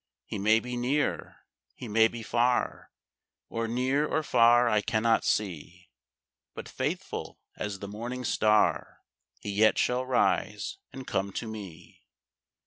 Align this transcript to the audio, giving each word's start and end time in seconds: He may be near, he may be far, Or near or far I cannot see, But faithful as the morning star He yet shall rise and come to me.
He 0.25 0.39
may 0.39 0.59
be 0.59 0.75
near, 0.75 1.43
he 1.75 1.87
may 1.87 2.07
be 2.07 2.23
far, 2.23 2.91
Or 3.49 3.67
near 3.67 4.03
or 4.03 4.23
far 4.23 4.67
I 4.67 4.81
cannot 4.81 5.23
see, 5.23 5.91
But 6.55 6.67
faithful 6.67 7.37
as 7.55 7.77
the 7.77 7.87
morning 7.87 8.25
star 8.25 9.03
He 9.41 9.51
yet 9.51 9.77
shall 9.77 10.03
rise 10.03 10.79
and 10.91 11.05
come 11.05 11.31
to 11.33 11.47
me. 11.47 12.01